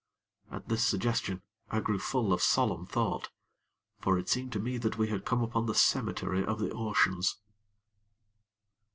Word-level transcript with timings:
At 0.49 0.67
this 0.67 0.83
suggestion, 0.83 1.43
I 1.69 1.79
grew 1.79 1.99
full 1.99 2.33
of 2.33 2.41
solemn 2.41 2.87
thought; 2.87 3.29
for 3.99 4.17
it 4.17 4.29
seemed 4.29 4.51
to 4.53 4.59
me 4.59 4.79
that 4.79 4.97
we 4.97 5.09
had 5.09 5.25
come 5.25 5.43
upon 5.43 5.67
the 5.67 5.75
cemetery 5.75 6.43
of 6.43 6.57
the 6.57 6.71
oceans. 6.71 7.37